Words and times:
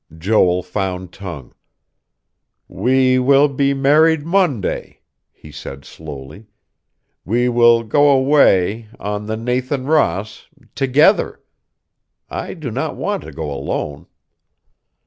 Joel 0.17 0.63
found 0.63 1.13
tongue. 1.13 1.53
"We 2.67 3.19
will 3.19 3.47
be 3.47 3.75
married 3.75 4.25
Monday," 4.25 5.01
he 5.31 5.51
said 5.51 5.85
slowly. 5.85 6.47
"We 7.23 7.47
will 7.49 7.83
go 7.83 8.09
away 8.09 8.87
on 8.99 9.27
the 9.27 9.37
Nathan 9.37 9.85
Ross 9.85 10.47
together. 10.73 11.39
I 12.31 12.55
do 12.55 12.71
not 12.71 12.95
want 12.95 13.21
to 13.25 13.31
go 13.31 13.51
alone." 13.51 14.07